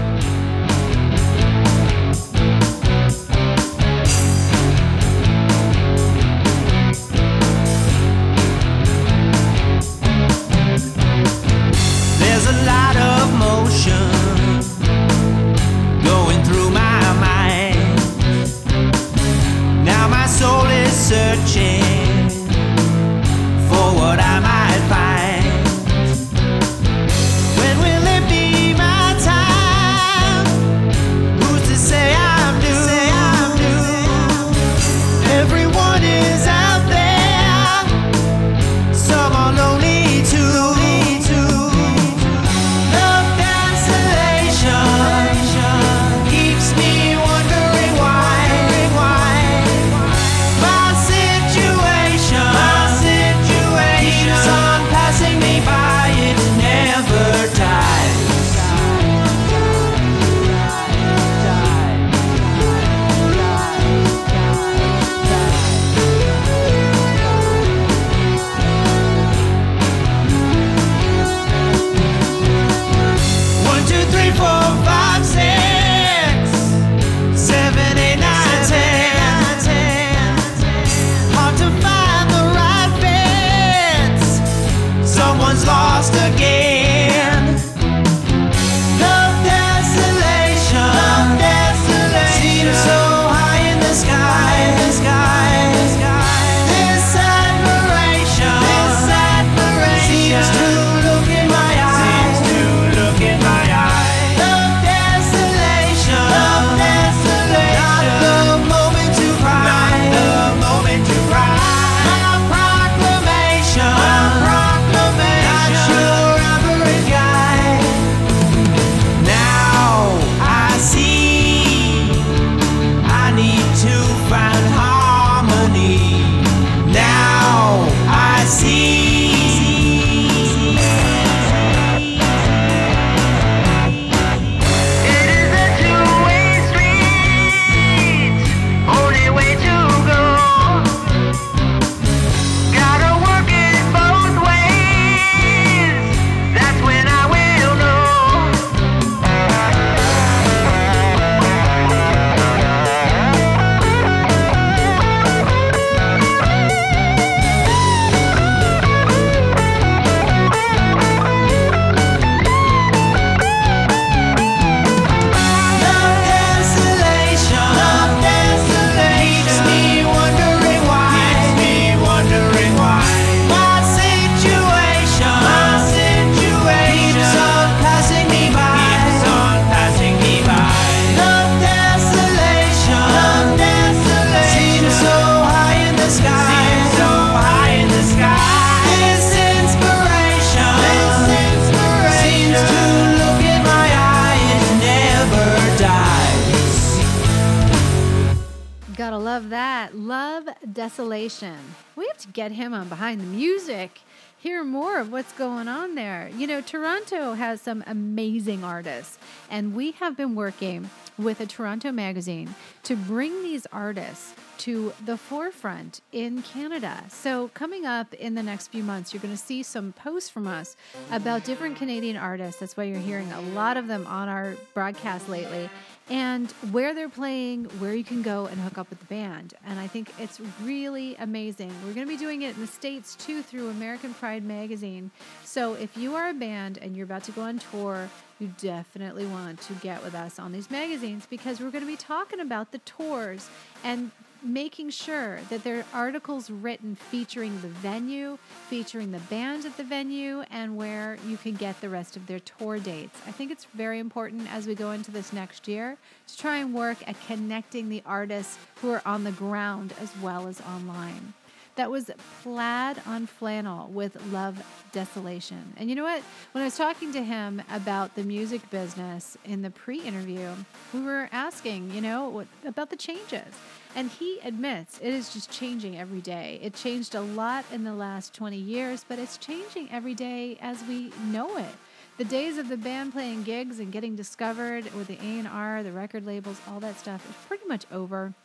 Music, 203.61 203.99
hear 204.39 204.63
more 204.63 204.97
of 204.99 205.11
what's 205.11 205.31
going 205.33 205.67
on 205.67 205.93
there. 205.93 206.31
You 206.35 206.47
know, 206.47 206.61
Toronto 206.61 207.33
has 207.33 207.61
some 207.61 207.83
amazing 207.85 208.63
artists, 208.63 209.19
and 209.51 209.75
we 209.75 209.91
have 209.91 210.17
been 210.17 210.33
working 210.33 210.89
with 211.23 211.41
a 211.41 211.45
Toronto 211.45 211.91
magazine 211.91 212.53
to 212.83 212.95
bring 212.95 213.43
these 213.43 213.65
artists 213.67 214.33
to 214.59 214.93
the 215.05 215.17
forefront 215.17 216.01
in 216.11 216.41
Canada. 216.43 217.03
So, 217.09 217.49
coming 217.53 217.85
up 217.85 218.13
in 218.13 218.35
the 218.35 218.43
next 218.43 218.67
few 218.67 218.83
months, 218.83 219.13
you're 219.13 219.21
going 219.21 219.33
to 219.33 219.41
see 219.41 219.63
some 219.63 219.93
posts 219.93 220.29
from 220.29 220.47
us 220.47 220.75
about 221.11 221.43
different 221.43 221.77
Canadian 221.77 222.17
artists. 222.17 222.59
That's 222.59 222.77
why 222.77 222.83
you're 222.83 222.99
hearing 222.99 223.31
a 223.31 223.41
lot 223.41 223.77
of 223.77 223.87
them 223.87 224.05
on 224.07 224.29
our 224.29 224.55
broadcast 224.73 225.27
lately 225.29 225.69
and 226.11 226.51
where 226.71 226.93
they're 226.93 227.09
playing, 227.09 227.65
where 227.79 227.95
you 227.95 228.03
can 228.03 228.21
go 228.21 228.45
and 228.45 228.59
hook 228.59 228.77
up 228.77 228.89
with 228.89 228.99
the 228.99 229.05
band. 229.05 229.53
And 229.65 229.79
I 229.79 229.87
think 229.87 230.11
it's 230.19 230.41
really 230.61 231.15
amazing. 231.15 231.71
We're 231.85 231.93
going 231.93 232.05
to 232.05 232.13
be 232.13 232.17
doing 232.17 232.41
it 232.41 232.55
in 232.55 232.61
the 232.61 232.67
States 232.67 233.15
too 233.15 233.41
through 233.41 233.69
American 233.69 234.13
Pride 234.13 234.43
Magazine. 234.43 235.09
So 235.45 235.73
if 235.73 235.95
you 235.95 236.15
are 236.15 236.29
a 236.29 236.33
band 236.33 236.79
and 236.79 236.95
you're 236.97 237.05
about 237.05 237.23
to 237.23 237.31
go 237.31 237.43
on 237.43 237.59
tour, 237.59 238.09
you 238.41 238.51
definitely 238.57 239.25
want 239.25 239.61
to 239.61 239.73
get 239.73 240.03
with 240.03 240.15
us 240.15 240.39
on 240.39 240.51
these 240.51 240.71
magazines 240.71 241.27
because 241.29 241.59
we're 241.59 241.69
going 241.69 241.83
to 241.83 241.89
be 241.89 241.95
talking 241.95 242.39
about 242.39 242.71
the 242.71 242.79
tours 242.79 243.49
and 243.83 244.11
making 244.43 244.89
sure 244.89 245.39
that 245.49 245.63
there 245.63 245.79
are 245.79 245.85
articles 245.93 246.49
written 246.49 246.95
featuring 246.95 247.53
the 247.61 247.67
venue, 247.67 248.37
featuring 248.69 249.11
the 249.11 249.19
band 249.19 249.65
at 249.65 249.77
the 249.77 249.83
venue, 249.83 250.43
and 250.49 250.75
where 250.75 251.17
you 251.27 251.37
can 251.37 251.53
get 251.53 251.79
the 251.79 251.89
rest 251.89 252.17
of 252.17 252.25
their 252.25 252.39
tour 252.39 252.79
dates. 252.79 253.19
I 253.27 253.31
think 253.31 253.51
it's 253.51 253.65
very 253.75 253.99
important 253.99 254.51
as 254.51 254.65
we 254.65 254.73
go 254.73 254.91
into 254.91 255.11
this 255.11 255.31
next 255.31 255.67
year 255.67 255.97
to 256.27 256.37
try 256.37 256.57
and 256.57 256.73
work 256.73 256.97
at 257.07 257.15
connecting 257.27 257.89
the 257.89 258.01
artists 258.05 258.57
who 258.81 258.89
are 258.89 259.01
on 259.05 259.23
the 259.23 259.31
ground 259.31 259.93
as 260.01 260.11
well 260.17 260.47
as 260.47 260.59
online. 260.61 261.33
That 261.81 261.89
was 261.89 262.11
Plaid 262.43 263.01
on 263.07 263.25
Flannel 263.25 263.87
with 263.87 264.15
Love 264.31 264.63
Desolation. 264.91 265.73
And 265.77 265.89
you 265.89 265.95
know 265.95 266.03
what? 266.03 266.21
When 266.51 266.61
I 266.61 266.65
was 266.65 266.77
talking 266.77 267.11
to 267.13 267.23
him 267.23 267.59
about 267.71 268.13
the 268.13 268.23
music 268.23 268.69
business 268.69 269.35
in 269.45 269.63
the 269.63 269.71
pre 269.71 269.99
interview, 269.99 270.47
we 270.93 271.01
were 271.01 271.27
asking, 271.31 271.89
you 271.89 272.01
know, 272.01 272.29
what, 272.29 272.45
about 272.67 272.91
the 272.91 272.95
changes. 272.95 273.47
And 273.95 274.11
he 274.11 274.39
admits 274.43 274.99
it 274.99 275.11
is 275.11 275.33
just 275.33 275.49
changing 275.49 275.97
every 275.97 276.21
day. 276.21 276.59
It 276.61 276.75
changed 276.75 277.15
a 277.15 277.21
lot 277.21 277.65
in 277.73 277.83
the 277.83 277.95
last 277.95 278.35
20 278.35 278.57
years, 278.57 279.03
but 279.09 279.17
it's 279.17 279.37
changing 279.37 279.89
every 279.91 280.13
day 280.13 280.59
as 280.61 280.83
we 280.83 281.11
know 281.31 281.57
it. 281.57 281.73
The 282.19 282.25
days 282.25 282.59
of 282.59 282.69
the 282.69 282.77
band 282.77 283.11
playing 283.13 283.41
gigs 283.41 283.79
and 283.79 283.91
getting 283.91 284.15
discovered 284.15 284.83
with 284.93 285.07
the 285.07 285.17
A&R, 285.19 285.81
the 285.81 285.91
record 285.91 286.27
labels, 286.27 286.61
all 286.69 286.79
that 286.81 286.99
stuff 286.99 287.27
is 287.27 287.35
pretty 287.47 287.65
much 287.65 287.87
over. 287.91 288.35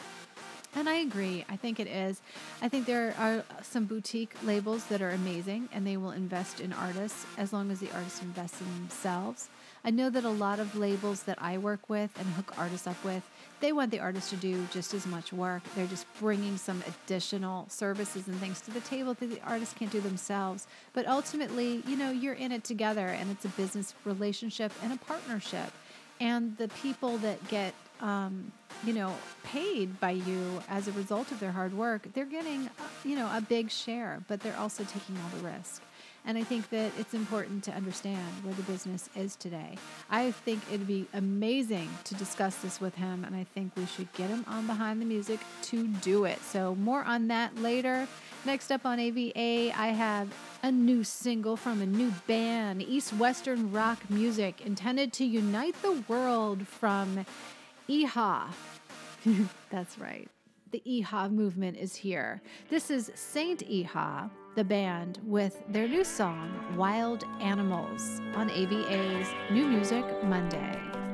And 0.75 0.89
I 0.89 0.97
agree. 0.97 1.45
I 1.49 1.57
think 1.57 1.81
it 1.81 1.87
is. 1.87 2.21
I 2.61 2.69
think 2.69 2.85
there 2.87 3.15
are 3.19 3.39
uh, 3.39 3.63
some 3.63 3.85
boutique 3.85 4.35
labels 4.45 4.85
that 4.87 5.01
are 5.01 5.11
amazing 5.11 5.69
and 5.73 5.87
they 5.87 5.97
will 5.97 6.11
invest 6.11 6.61
in 6.61 6.73
artists 6.73 7.25
as 7.39 7.53
long 7.53 7.71
as 7.71 7.81
the 7.81 7.91
artists 7.93 8.21
invest 8.21 8.61
in 8.61 8.67
themselves. 8.75 9.49
I 9.85 9.91
know 9.91 10.11
that 10.11 10.25
a 10.25 10.29
lot 10.31 10.59
of 10.59 10.77
labels 10.77 11.23
that 11.23 11.41
I 11.41 11.59
work 11.59 11.89
with 11.89 12.11
and 12.19 12.27
hook 12.27 12.59
artists 12.59 12.87
up 12.87 13.03
with, 13.05 13.23
they 13.61 13.73
want 13.73 13.91
the 13.91 14.01
artist 14.01 14.31
to 14.31 14.37
do 14.37 14.67
just 14.73 14.93
as 14.95 15.07
much 15.07 15.33
work. 15.33 15.63
They're 15.75 15.87
just 15.87 16.07
bringing 16.19 16.57
some 16.57 16.83
additional 16.87 17.67
services 17.69 18.27
and 18.27 18.37
things 18.39 18.61
to 18.63 18.71
the 18.71 18.81
table 18.81 19.15
that 19.15 19.27
the 19.31 19.41
artist 19.47 19.77
can't 19.77 19.93
do 19.93 20.01
themselves. 20.01 20.67
But 20.93 21.07
ultimately, 21.07 21.83
you 21.87 21.97
know, 21.97 22.11
you're 22.11 22.35
in 22.35 22.53
it 22.53 22.65
together 22.65 23.07
and 23.07 23.31
it's 23.31 23.45
a 23.45 23.49
business 23.51 23.95
relationship 24.05 24.73
and 24.83 24.93
a 24.93 24.97
partnership. 24.97 25.73
And 26.21 26.57
the 26.57 26.69
people 26.69 27.19
that 27.19 27.47
get, 27.49 27.73
um, 28.01 28.53
you 28.85 28.93
know, 28.93 29.15
paid 29.43 29.99
by 30.01 30.11
you 30.11 30.63
as 30.69 30.89
a 30.89 30.93
result 30.93 31.31
of 31.33 31.41
their 31.41 31.53
hard 31.53 31.77
work, 31.77 32.07
they're 32.15 32.25
getting, 32.25 32.67
uh, 32.67 32.83
you 33.05 33.17
know, 33.17 33.27
a 33.35 33.41
big 33.41 33.71
share, 33.71 34.23
but 34.29 34.41
they're 34.41 34.57
also 34.57 34.85
taking 34.85 35.17
all 35.17 35.39
the 35.39 35.49
risk. 35.49 35.83
And 36.29 36.37
I 36.37 36.43
think 36.43 36.69
that 36.71 36.91
it's 36.99 37.15
important 37.15 37.63
to 37.65 37.73
understand 37.73 38.27
where 38.43 38.53
the 38.55 38.63
business 38.63 39.09
is 39.15 39.37
today. 39.37 39.77
I 40.11 40.33
think 40.33 40.61
it'd 40.69 40.87
be 40.87 41.07
amazing 41.15 41.89
to 42.03 42.17
discuss 42.17 42.57
this 42.57 42.81
with 42.81 42.97
him, 42.97 43.25
and 43.25 43.37
I 43.37 43.45
think 43.45 43.71
we 43.77 43.87
should 43.87 44.13
get 44.15 44.29
him 44.29 44.45
on 44.49 44.67
behind 44.67 45.01
the 45.01 45.05
music 45.05 45.39
to 45.63 45.87
do 45.87 46.25
it. 46.25 46.43
So, 46.43 46.75
more 46.75 47.05
on 47.05 47.29
that 47.29 47.57
later. 47.59 48.09
Next 48.45 48.73
up 48.73 48.85
on 48.85 48.99
AVA, 48.99 49.73
I 49.73 49.89
have 49.89 50.29
a 50.65 50.71
new 50.71 51.05
single 51.05 51.57
from 51.57 51.81
a 51.81 51.87
new 51.87 52.13
band, 52.27 52.83
East 52.83 53.13
Western 53.15 53.71
Rock 53.73 53.99
Music, 54.11 54.61
intended 54.65 55.13
to 55.15 55.25
unite 55.25 55.81
the 55.83 56.03
world 56.09 56.67
from 56.67 57.25
EHA. 57.89 58.49
That's 59.71 59.99
right. 59.99 60.29
The 60.73 60.83
EHA 60.87 61.33
movement 61.33 61.77
is 61.77 61.95
here. 61.95 62.43
This 62.69 62.91
is 62.91 63.13
Saint 63.15 63.67
EHA 63.69 64.31
the 64.57 64.65
band 64.65 65.21
with 65.23 65.63
their 65.69 65.87
new 65.87 66.03
song, 66.03 66.51
Wild 66.79 67.25
Animals, 67.41 68.23
on 68.35 68.51
AVA's 68.51 69.29
New 69.51 69.67
Music 69.69 70.03
Monday. 70.25 71.06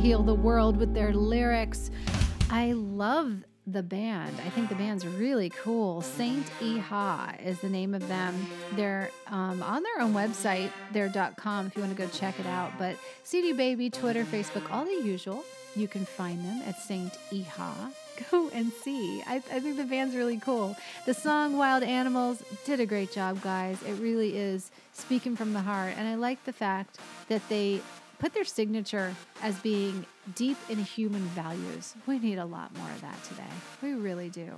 Heal 0.00 0.22
the 0.22 0.34
world 0.34 0.78
with 0.78 0.94
their 0.94 1.12
lyrics. 1.12 1.90
I 2.48 2.72
love 2.72 3.44
the 3.66 3.82
band. 3.82 4.34
I 4.46 4.48
think 4.48 4.70
the 4.70 4.74
band's 4.74 5.06
really 5.06 5.50
cool. 5.50 6.00
Saint 6.00 6.50
Eha 6.58 7.38
is 7.44 7.60
the 7.60 7.68
name 7.68 7.94
of 7.94 8.08
them. 8.08 8.34
They're 8.76 9.10
um, 9.26 9.62
on 9.62 9.82
their 9.82 10.00
own 10.00 10.14
website, 10.14 10.70
their.com, 10.94 11.66
if 11.66 11.76
you 11.76 11.82
want 11.82 11.94
to 11.94 12.02
go 12.02 12.08
check 12.08 12.40
it 12.40 12.46
out. 12.46 12.72
But 12.78 12.96
CD 13.24 13.52
Baby, 13.52 13.90
Twitter, 13.90 14.24
Facebook, 14.24 14.72
all 14.72 14.86
the 14.86 15.06
usual. 15.06 15.44
You 15.76 15.86
can 15.86 16.06
find 16.06 16.42
them 16.46 16.62
at 16.66 16.80
Saint 16.80 17.18
Eha. 17.30 17.92
Go 18.30 18.48
and 18.54 18.72
see. 18.72 19.22
I, 19.26 19.36
I 19.36 19.60
think 19.60 19.76
the 19.76 19.84
band's 19.84 20.16
really 20.16 20.38
cool. 20.38 20.76
The 21.04 21.14
song 21.14 21.58
Wild 21.58 21.82
Animals 21.82 22.42
did 22.64 22.80
a 22.80 22.86
great 22.86 23.12
job, 23.12 23.42
guys. 23.42 23.82
It 23.82 24.00
really 24.00 24.38
is 24.38 24.70
speaking 24.94 25.36
from 25.36 25.52
the 25.52 25.60
heart. 25.60 25.92
And 25.98 26.08
I 26.08 26.14
like 26.14 26.42
the 26.46 26.54
fact 26.54 26.98
that 27.28 27.46
they 27.50 27.82
put 28.20 28.34
their 28.34 28.44
signature 28.44 29.14
as 29.42 29.58
being 29.60 30.04
deep 30.34 30.58
in 30.68 30.78
human 30.78 31.22
values. 31.30 31.94
We 32.06 32.18
need 32.18 32.38
a 32.38 32.44
lot 32.44 32.76
more 32.76 32.90
of 32.90 33.00
that 33.00 33.24
today. 33.24 33.42
We 33.82 33.94
really 33.94 34.28
do. 34.28 34.52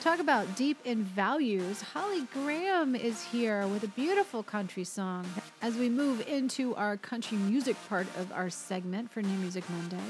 Talk 0.00 0.18
about 0.18 0.56
deep 0.56 0.78
in 0.84 1.04
values. 1.04 1.82
Holly 1.82 2.26
Graham 2.32 2.96
is 2.96 3.22
here 3.22 3.66
with 3.68 3.84
a 3.84 3.88
beautiful 3.88 4.42
country 4.42 4.84
song. 4.84 5.26
As 5.60 5.76
we 5.76 5.88
move 5.88 6.26
into 6.26 6.74
our 6.76 6.96
country 6.96 7.36
music 7.36 7.76
part 7.88 8.06
of 8.18 8.32
our 8.32 8.48
segment 8.48 9.10
for 9.10 9.22
New 9.22 9.38
Music 9.38 9.68
Monday, 9.70 10.02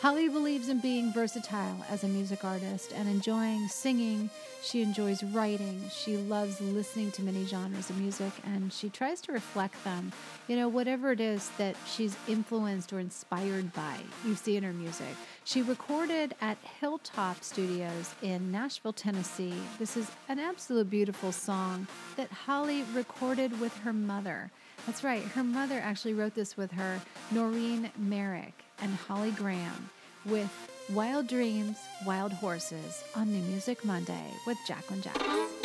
Holly 0.00 0.30
believes 0.30 0.70
in 0.70 0.80
being 0.80 1.12
versatile 1.12 1.84
as 1.90 2.04
a 2.04 2.08
music 2.08 2.42
artist 2.42 2.94
and 2.96 3.06
enjoying 3.06 3.68
singing. 3.68 4.30
She 4.62 4.80
enjoys 4.80 5.22
writing. 5.22 5.78
She 5.92 6.16
loves 6.16 6.58
listening 6.58 7.10
to 7.12 7.22
many 7.22 7.44
genres 7.44 7.90
of 7.90 7.98
music 7.98 8.32
and 8.46 8.72
she 8.72 8.88
tries 8.88 9.20
to 9.20 9.32
reflect 9.32 9.84
them. 9.84 10.10
You 10.48 10.56
know, 10.56 10.68
whatever 10.68 11.12
it 11.12 11.20
is 11.20 11.50
that 11.58 11.76
she's 11.86 12.16
influenced 12.26 12.94
or 12.94 12.98
inspired 12.98 13.74
by, 13.74 13.98
you 14.24 14.34
see 14.36 14.56
in 14.56 14.62
her 14.62 14.72
music. 14.72 15.14
She 15.44 15.60
recorded 15.60 16.34
at 16.40 16.56
Hilltop 16.80 17.44
Studios 17.44 18.14
in 18.22 18.50
Nashville, 18.50 18.94
Tennessee. 18.94 19.52
This 19.78 19.98
is 19.98 20.10
an 20.30 20.38
absolute 20.38 20.88
beautiful 20.88 21.30
song 21.30 21.86
that 22.16 22.32
Holly 22.32 22.84
recorded 22.94 23.60
with 23.60 23.76
her 23.80 23.92
mother. 23.92 24.50
That's 24.86 25.04
right, 25.04 25.22
her 25.22 25.44
mother 25.44 25.78
actually 25.78 26.14
wrote 26.14 26.34
this 26.34 26.56
with 26.56 26.72
her, 26.72 26.98
Noreen 27.30 27.90
Merrick 27.98 28.64
and 28.82 28.94
Holly 28.94 29.30
Graham, 29.32 29.90
with 30.24 30.50
Wild 30.92 31.28
Dreams, 31.28 31.78
Wild 32.06 32.32
Horses 32.32 33.04
on 33.14 33.32
New 33.32 33.42
Music 33.42 33.84
Monday 33.84 34.26
with 34.46 34.58
Jacqueline 34.66 35.02
Jackson. 35.02 35.59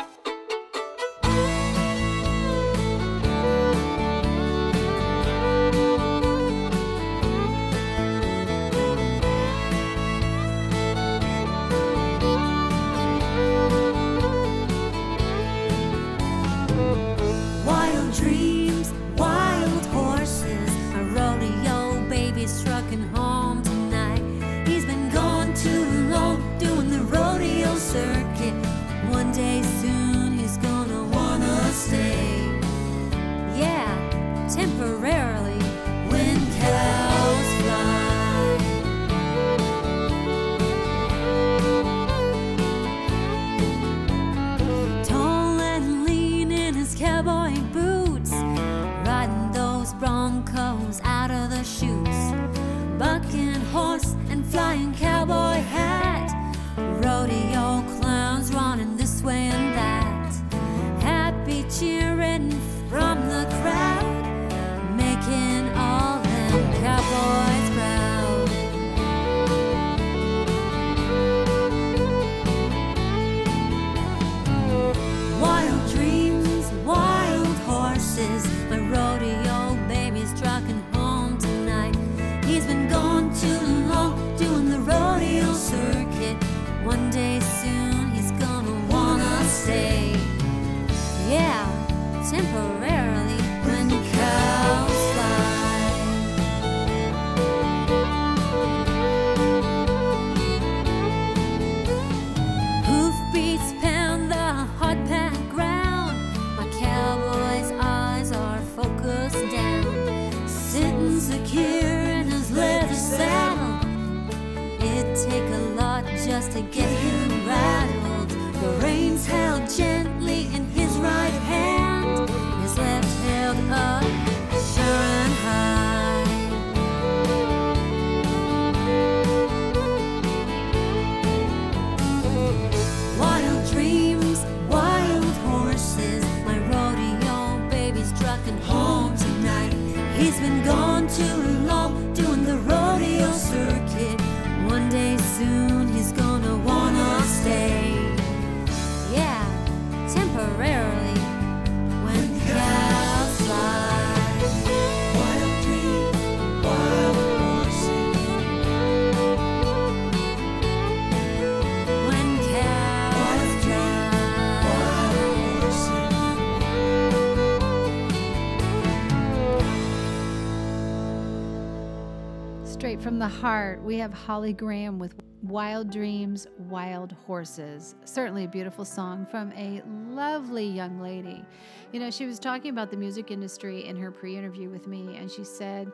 The 173.25 173.29
heart, 173.29 173.81
we 173.81 173.97
have 173.97 174.13
Holly 174.13 174.53
Graham 174.53 174.99
with 174.99 175.15
Wild 175.41 175.91
Dreams, 175.91 176.45
Wild 176.69 177.13
Horses. 177.25 177.95
Certainly 178.05 178.43
a 178.43 178.47
beautiful 178.47 178.85
song 178.85 179.25
from 179.25 179.51
a 179.53 179.81
lovely 179.87 180.67
young 180.67 180.99
lady. 181.01 181.43
You 181.91 182.01
know, 182.01 182.11
she 182.11 182.27
was 182.27 182.37
talking 182.37 182.69
about 182.69 182.91
the 182.91 182.97
music 182.97 183.31
industry 183.31 183.87
in 183.87 183.95
her 183.97 184.11
pre 184.11 184.37
interview 184.37 184.69
with 184.69 184.85
me, 184.85 185.17
and 185.17 185.31
she 185.31 185.43
said 185.43 185.91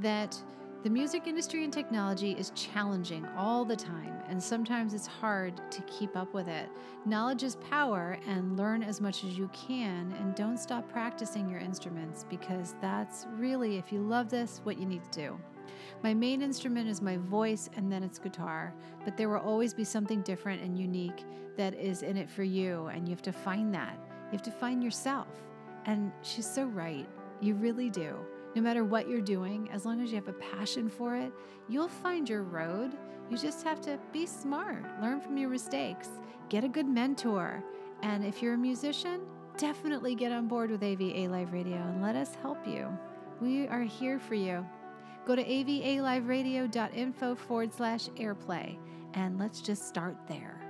that 0.00 0.38
the 0.82 0.90
music 0.90 1.26
industry 1.26 1.64
and 1.64 1.72
technology 1.72 2.32
is 2.32 2.50
challenging 2.50 3.24
all 3.34 3.64
the 3.64 3.76
time, 3.76 4.18
and 4.28 4.42
sometimes 4.42 4.92
it's 4.92 5.06
hard 5.06 5.58
to 5.70 5.80
keep 5.84 6.14
up 6.14 6.34
with 6.34 6.48
it. 6.48 6.68
Knowledge 7.06 7.44
is 7.44 7.56
power, 7.70 8.18
and 8.28 8.58
learn 8.58 8.82
as 8.82 9.00
much 9.00 9.24
as 9.24 9.38
you 9.38 9.48
can, 9.54 10.14
and 10.20 10.34
don't 10.34 10.58
stop 10.58 10.86
practicing 10.92 11.48
your 11.48 11.60
instruments 11.60 12.26
because 12.28 12.74
that's 12.82 13.26
really, 13.38 13.78
if 13.78 13.90
you 13.90 14.00
love 14.00 14.28
this, 14.28 14.60
what 14.64 14.78
you 14.78 14.84
need 14.84 15.02
to 15.10 15.18
do. 15.18 15.40
My 16.04 16.12
main 16.12 16.42
instrument 16.42 16.86
is 16.86 17.00
my 17.00 17.16
voice 17.16 17.70
and 17.78 17.90
then 17.90 18.02
it's 18.02 18.18
guitar, 18.18 18.74
but 19.06 19.16
there 19.16 19.30
will 19.30 19.38
always 19.38 19.72
be 19.72 19.84
something 19.84 20.20
different 20.20 20.60
and 20.60 20.78
unique 20.78 21.24
that 21.56 21.72
is 21.80 22.02
in 22.02 22.18
it 22.18 22.28
for 22.28 22.42
you, 22.42 22.88
and 22.88 23.08
you 23.08 23.14
have 23.14 23.22
to 23.22 23.32
find 23.32 23.72
that. 23.72 23.98
You 24.26 24.32
have 24.32 24.42
to 24.42 24.50
find 24.50 24.84
yourself. 24.84 25.28
And 25.86 26.12
she's 26.20 26.44
so 26.44 26.64
right. 26.66 27.08
You 27.40 27.54
really 27.54 27.88
do. 27.88 28.18
No 28.54 28.60
matter 28.60 28.84
what 28.84 29.08
you're 29.08 29.22
doing, 29.22 29.70
as 29.72 29.86
long 29.86 30.02
as 30.02 30.10
you 30.10 30.16
have 30.16 30.28
a 30.28 30.34
passion 30.34 30.90
for 30.90 31.16
it, 31.16 31.32
you'll 31.70 31.88
find 31.88 32.28
your 32.28 32.42
road. 32.42 32.92
You 33.30 33.38
just 33.38 33.64
have 33.64 33.80
to 33.82 33.98
be 34.12 34.26
smart, 34.26 34.84
learn 35.00 35.22
from 35.22 35.38
your 35.38 35.48
mistakes, 35.48 36.10
get 36.50 36.64
a 36.64 36.68
good 36.68 36.86
mentor. 36.86 37.64
And 38.02 38.26
if 38.26 38.42
you're 38.42 38.54
a 38.54 38.58
musician, 38.58 39.22
definitely 39.56 40.14
get 40.14 40.32
on 40.32 40.48
board 40.48 40.70
with 40.70 40.82
AVA 40.82 41.28
Live 41.28 41.54
Radio 41.54 41.78
and 41.78 42.02
let 42.02 42.14
us 42.14 42.34
help 42.42 42.58
you. 42.66 42.90
We 43.40 43.68
are 43.68 43.84
here 43.84 44.18
for 44.18 44.34
you. 44.34 44.66
Go 45.26 45.34
to 45.34 45.44
avaliveradio.info 45.44 47.34
forward 47.34 47.72
slash 47.72 48.08
airplay 48.10 48.76
and 49.14 49.38
let's 49.38 49.60
just 49.60 49.88
start 49.88 50.16
there. 50.28 50.60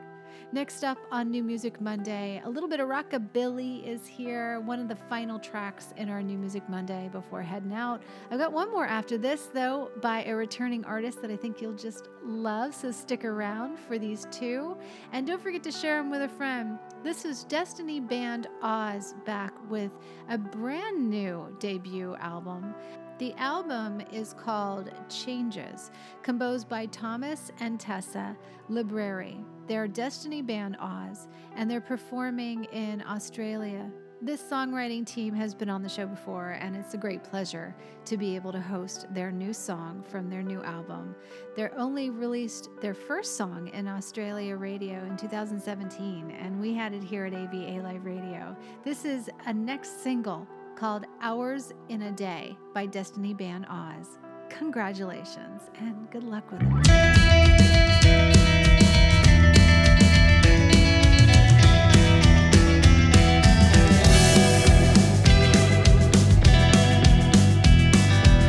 Next 0.53 0.85
up 0.85 0.99
on 1.11 1.33
New 1.33 1.43
Music 1.43 1.81
Monday, 1.81 2.41
a 2.45 2.49
little 2.49 2.69
bit 2.69 2.79
of 2.79 2.89
rockabilly 2.89 3.85
is 3.85 4.07
here, 4.07 4.61
one 4.61 4.79
of 4.79 4.87
the 4.87 4.95
final 4.95 5.41
tracks 5.41 5.93
in 5.97 6.09
our 6.09 6.23
New 6.23 6.39
Music 6.39 6.63
Monday 6.69 7.09
before 7.11 7.43
heading 7.43 7.73
out. 7.73 8.03
I've 8.31 8.39
got 8.39 8.53
one 8.53 8.71
more 8.71 8.87
after 8.87 9.19
this, 9.19 9.49
though, 9.53 9.91
by 10.01 10.23
a 10.25 10.37
returning 10.37 10.85
artist 10.85 11.21
that 11.23 11.31
I 11.33 11.37
think 11.37 11.61
you'll 11.61 11.73
just 11.73 12.09
love, 12.23 12.73
so 12.73 12.93
stick 12.93 13.25
around 13.25 13.81
for 13.81 13.99
these 13.99 14.29
two. 14.31 14.77
And 15.13 15.27
don't 15.27 15.43
forget 15.43 15.65
to 15.65 15.73
share 15.73 15.97
them 15.97 16.09
with 16.09 16.23
a 16.23 16.29
friend. 16.29 16.79
This 17.03 17.25
is 17.25 17.43
Destiny 17.45 17.99
Band 17.99 18.47
Oz 18.63 19.15
back 19.25 19.55
with 19.69 19.91
a 20.29 20.39
brand 20.39 21.11
new 21.11 21.57
debut 21.59 22.15
album. 22.21 22.75
The 23.17 23.33
album 23.35 24.03
is 24.13 24.35
called 24.35 24.91
Changes, 25.09 25.93
composed 26.25 26.69
by 26.69 26.87
Thomas 26.87 27.53
and 27.61 27.79
Tessa 27.79 28.37
Libreri. 28.69 29.45
They're 29.69 29.87
Destiny 29.87 30.43
Band 30.43 30.77
Oz, 30.81 31.29
and 31.55 31.71
they're 31.71 31.81
performing 31.81 32.65
in 32.65 33.05
Australia. 33.07 33.89
This 34.21 34.43
songwriting 34.43 35.07
team 35.07 35.33
has 35.35 35.55
been 35.55 35.71
on 35.71 35.81
the 35.81 35.89
show 35.89 36.07
before, 36.07 36.59
and 36.61 36.75
it's 36.75 36.95
a 36.95 36.99
great 36.99 37.23
pleasure 37.23 37.77
to 38.05 38.17
be 38.17 38.35
able 38.35 38.51
to 38.51 38.61
host 38.61 39.07
their 39.15 39.31
new 39.31 39.53
song 39.53 40.03
from 40.09 40.29
their 40.29 40.43
new 40.43 40.63
album. 40.65 41.15
They 41.55 41.69
only 41.77 42.11
released 42.11 42.69
their 42.81 42.95
first 42.95 43.37
song 43.37 43.69
in 43.69 43.87
Australia 43.87 44.57
radio 44.57 45.05
in 45.05 45.17
2017, 45.17 46.33
and 46.33 46.61
we 46.61 46.75
had 46.75 46.93
it 46.93 47.05
here 47.05 47.27
at 47.27 47.35
AVA 47.35 47.81
Live 47.81 48.05
Radio. 48.05 48.57
This 48.83 49.05
is 49.05 49.31
a 49.47 49.55
next 49.55 50.03
single 50.03 50.49
called 50.77 51.07
Hours 51.21 51.73
in 51.89 52.03
a 52.03 52.13
Day 52.13 52.57
by 52.73 52.87
Destiny 52.87 53.33
Band 53.33 53.67
Oz. 53.69 54.19
Congratulations 54.49 55.63
and 55.79 56.11
good 56.11 56.25
luck 56.25 56.51
with 56.51 56.63
it. 56.63 56.69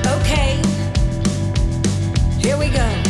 Okay, 0.08 0.62
here 2.40 2.58
we 2.58 2.70
go. 2.70 3.05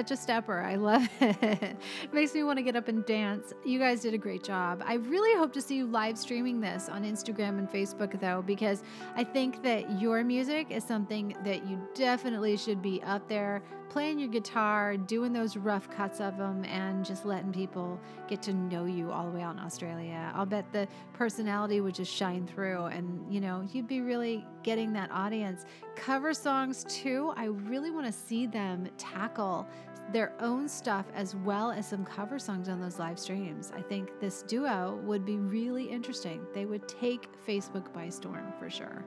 Such 0.00 0.12
a 0.12 0.16
stepper. 0.16 0.60
I 0.60 0.76
love 0.76 1.06
it. 1.20 1.76
Makes 2.10 2.34
me 2.34 2.42
want 2.42 2.58
to 2.58 2.62
get 2.62 2.74
up 2.74 2.88
and 2.88 3.04
dance. 3.04 3.52
You 3.66 3.78
guys 3.78 4.00
did 4.00 4.14
a 4.14 4.18
great 4.18 4.42
job. 4.42 4.82
I 4.86 4.94
really 4.94 5.38
hope 5.38 5.52
to 5.52 5.60
see 5.60 5.76
you 5.76 5.86
live 5.86 6.16
streaming 6.16 6.58
this 6.58 6.88
on 6.88 7.04
Instagram 7.04 7.58
and 7.58 7.70
Facebook, 7.70 8.18
though, 8.18 8.40
because 8.40 8.82
I 9.14 9.24
think 9.24 9.62
that 9.62 10.00
your 10.00 10.24
music 10.24 10.70
is 10.70 10.84
something 10.84 11.36
that 11.44 11.66
you 11.66 11.78
definitely 11.94 12.56
should 12.56 12.80
be 12.80 13.02
up 13.02 13.28
there 13.28 13.62
playing 13.90 14.20
your 14.20 14.28
guitar, 14.28 14.96
doing 14.96 15.32
those 15.32 15.56
rough 15.56 15.90
cuts 15.90 16.20
of 16.20 16.38
them, 16.38 16.64
and 16.64 17.04
just 17.04 17.26
letting 17.26 17.52
people 17.52 18.00
get 18.28 18.40
to 18.40 18.54
know 18.54 18.86
you 18.86 19.10
all 19.10 19.26
the 19.26 19.32
way 19.32 19.42
out 19.42 19.54
in 19.56 19.60
Australia. 19.60 20.32
I'll 20.34 20.46
bet 20.46 20.72
the 20.72 20.86
personality 21.12 21.80
would 21.80 21.94
just 21.94 22.14
shine 22.14 22.46
through, 22.46 22.84
and 22.84 23.20
you 23.30 23.40
know, 23.40 23.66
you'd 23.72 23.88
be 23.88 24.00
really 24.00 24.46
getting 24.62 24.92
that 24.94 25.10
audience. 25.10 25.64
Cover 25.96 26.32
songs, 26.32 26.84
too, 26.84 27.32
I 27.36 27.46
really 27.46 27.90
want 27.90 28.06
to 28.06 28.12
see 28.12 28.46
them 28.46 28.88
tackle 28.96 29.66
their 30.12 30.32
own 30.40 30.68
stuff 30.68 31.06
as 31.14 31.34
well 31.36 31.70
as 31.70 31.88
some 31.88 32.04
cover 32.04 32.38
songs 32.38 32.68
on 32.68 32.80
those 32.80 32.98
live 32.98 33.18
streams. 33.18 33.72
I 33.74 33.82
think 33.82 34.18
this 34.20 34.42
duo 34.42 35.00
would 35.04 35.24
be 35.24 35.36
really 35.36 35.84
interesting. 35.84 36.46
They 36.52 36.66
would 36.66 36.88
take 36.88 37.28
Facebook 37.46 37.92
by 37.92 38.08
storm 38.08 38.52
for 38.58 38.68
sure. 38.68 39.04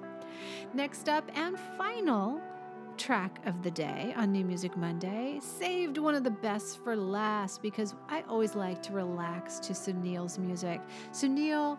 Next 0.74 1.10
up 1.10 1.30
and 1.36 1.58
final 1.78 2.42
track 2.98 3.42
of 3.46 3.64
the 3.64 3.72
day 3.72 4.14
on 4.16 4.32
New 4.32 4.46
Music 4.46 4.78
Monday. 4.78 5.40
Saved 5.42 5.98
one 5.98 6.16
of 6.16 6.24
the 6.24 6.32
best 6.32 6.84
for 6.84 6.96
last 6.96 7.62
because 7.62 7.96
I 8.08 8.24
always 8.30 8.56
like 8.56 8.82
to 8.84 8.94
relax 8.94 9.60
to 9.60 9.74
Sunil's 9.74 10.38
music. 10.38 10.82
Sunil 11.12 11.78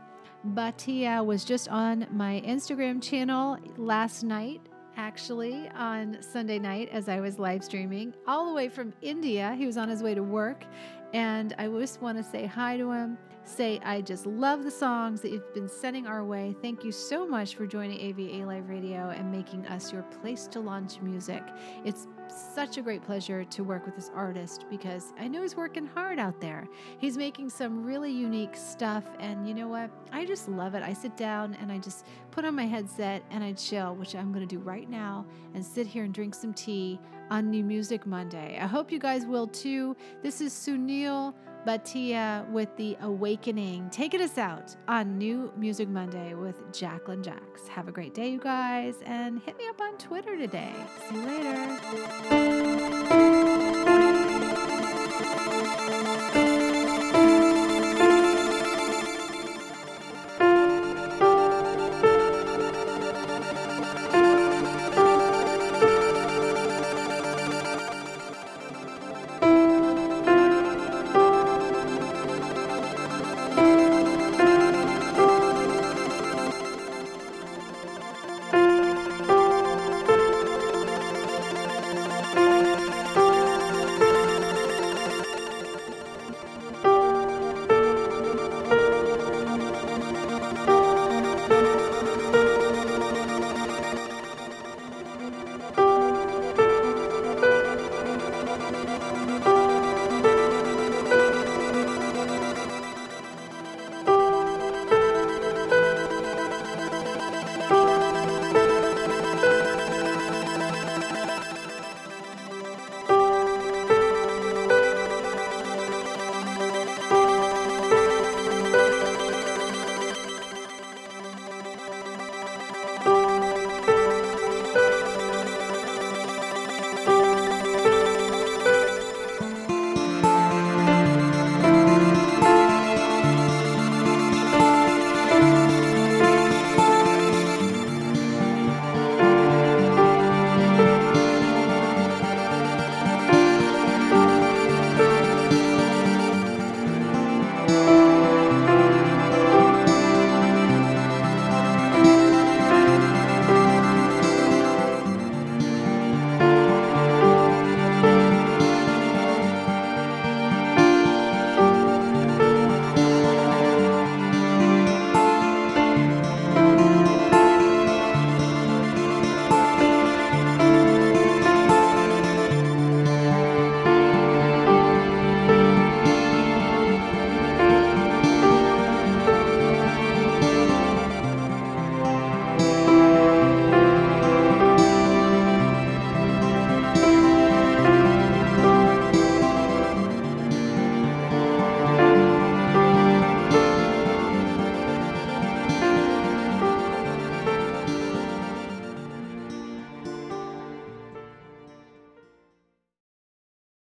Bhatia 0.52 1.24
was 1.24 1.44
just 1.44 1.68
on 1.68 2.06
my 2.10 2.42
Instagram 2.46 3.02
channel 3.02 3.56
last 3.78 4.22
night 4.22 4.60
actually 4.96 5.68
on 5.76 6.18
Sunday 6.20 6.58
night 6.58 6.88
as 6.90 7.08
I 7.08 7.20
was 7.20 7.38
live 7.38 7.64
streaming 7.64 8.14
all 8.26 8.46
the 8.46 8.54
way 8.54 8.68
from 8.68 8.92
India. 9.02 9.54
He 9.56 9.66
was 9.66 9.76
on 9.76 9.88
his 9.88 10.02
way 10.02 10.14
to 10.14 10.22
work, 10.22 10.64
and 11.12 11.54
I 11.58 11.68
just 11.68 12.00
want 12.02 12.18
to 12.18 12.24
say 12.24 12.46
hi 12.46 12.76
to 12.76 12.90
him. 12.90 13.18
Say, 13.46 13.78
I 13.84 14.00
just 14.00 14.24
love 14.24 14.64
the 14.64 14.70
songs 14.70 15.20
that 15.20 15.30
you've 15.30 15.52
been 15.52 15.68
sending 15.68 16.06
our 16.06 16.24
way. 16.24 16.56
Thank 16.62 16.82
you 16.82 16.90
so 16.90 17.26
much 17.26 17.56
for 17.56 17.66
joining 17.66 18.00
AVA 18.00 18.46
Live 18.46 18.70
Radio 18.70 19.10
and 19.10 19.30
making 19.30 19.66
us 19.66 19.92
your 19.92 20.02
place 20.02 20.46
to 20.48 20.60
launch 20.60 21.00
music. 21.02 21.42
It's 21.84 22.08
such 22.28 22.78
a 22.78 22.82
great 22.82 23.02
pleasure 23.02 23.44
to 23.44 23.62
work 23.62 23.84
with 23.84 23.96
this 23.96 24.10
artist 24.14 24.64
because 24.70 25.12
I 25.18 25.28
know 25.28 25.42
he's 25.42 25.56
working 25.56 25.86
hard 25.86 26.18
out 26.18 26.40
there. 26.40 26.66
He's 26.98 27.18
making 27.18 27.50
some 27.50 27.84
really 27.84 28.10
unique 28.10 28.56
stuff, 28.56 29.04
and 29.20 29.46
you 29.46 29.54
know 29.54 29.68
what? 29.68 29.90
I 30.10 30.24
just 30.24 30.48
love 30.48 30.74
it. 30.74 30.82
I 30.82 30.94
sit 30.94 31.14
down 31.14 31.54
and 31.60 31.70
I 31.70 31.78
just 31.78 32.06
put 32.30 32.46
on 32.46 32.54
my 32.54 32.66
headset 32.66 33.22
and 33.30 33.44
I 33.44 33.52
chill, 33.52 33.94
which 33.94 34.16
I'm 34.16 34.32
going 34.32 34.46
to 34.46 34.56
do 34.56 34.60
right 34.60 34.88
now, 34.88 35.26
and 35.54 35.64
sit 35.64 35.86
here 35.86 36.04
and 36.04 36.14
drink 36.14 36.34
some 36.34 36.54
tea 36.54 36.98
on 37.30 37.50
New 37.50 37.62
Music 37.62 38.06
Monday. 38.06 38.58
I 38.60 38.66
hope 38.66 38.90
you 38.90 38.98
guys 38.98 39.26
will 39.26 39.46
too. 39.46 39.94
This 40.22 40.40
is 40.40 40.52
Sunil. 40.54 41.34
Bhatia 41.66 42.46
with 42.50 42.76
The 42.76 42.96
Awakening, 43.00 43.88
taking 43.90 44.20
us 44.20 44.36
out 44.36 44.76
on 44.86 45.16
New 45.16 45.50
Music 45.56 45.88
Monday 45.88 46.34
with 46.34 46.56
Jacqueline 46.72 47.22
Jacks. 47.22 47.66
Have 47.68 47.88
a 47.88 47.92
great 47.92 48.12
day, 48.12 48.30
you 48.30 48.38
guys, 48.38 48.96
and 49.06 49.40
hit 49.40 49.56
me 49.56 49.66
up 49.68 49.80
on 49.80 49.96
Twitter 49.96 50.36
today. 50.36 50.74
See 51.08 51.14
you 51.14 51.22
later. 51.22 51.54